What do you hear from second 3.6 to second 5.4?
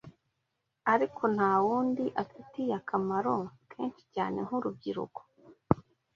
kenshi cyane nk’urubyiruko.